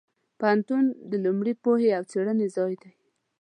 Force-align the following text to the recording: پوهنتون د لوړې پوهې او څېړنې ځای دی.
پوهنتون 0.39 0.85
د 1.09 1.11
لوړې 1.23 1.53
پوهې 1.63 1.89
او 1.97 2.03
څېړنې 2.11 2.47
ځای 2.55 2.73
دی. 2.81 2.91